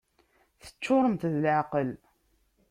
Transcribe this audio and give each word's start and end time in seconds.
Teččuremt 0.63 1.23
d 1.31 1.33
leεqel! 1.43 1.89